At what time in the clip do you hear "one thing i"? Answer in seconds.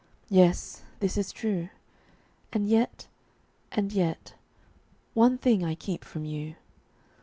5.13-5.75